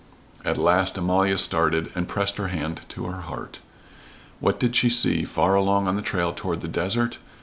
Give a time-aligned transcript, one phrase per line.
[0.43, 3.59] At last Amalia started and pressed her hand to her heart.
[4.39, 7.19] What did she see far along on the trail toward the desert?